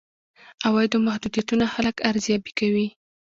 عوایدو 0.67 0.97
محدودیتونه 1.07 1.65
خلک 1.73 1.95
ارزيابي 2.09 2.51
کوي. 2.59 2.87